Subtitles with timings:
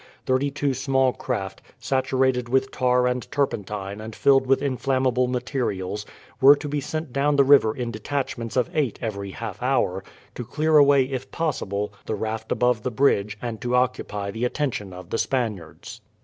[0.25, 6.07] Thirty two small craft, saturated with tar and turpentine and filled with inflammable materials,
[6.41, 10.03] were to be sent down the river in detachments of eight every half hour,
[10.33, 14.91] to clear away if possible the raft above the bridge and to occupy the attention
[14.91, 16.01] of the Spaniards.